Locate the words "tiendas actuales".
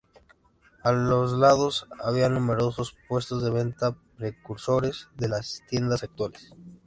5.69-6.51